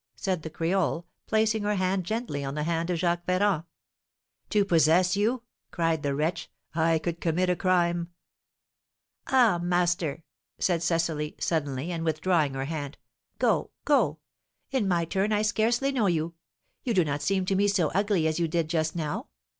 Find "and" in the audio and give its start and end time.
11.91-12.03